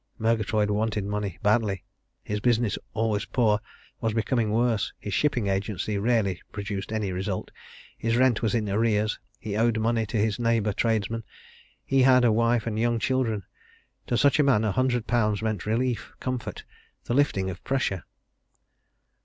[0.17, 1.83] Murgatroyd wanted money badly.
[2.23, 3.59] His business, always poor,
[3.99, 7.51] was becoming worse: his shipping agency rarely produced any result:
[7.99, 11.23] his rent was in arrears: he owed money to his neighbour tradesmen:
[11.85, 13.43] he had a wife and young children.
[14.07, 16.63] To such a man, a hundred pounds meant relief, comfort,
[17.03, 18.03] the lifting of pressure.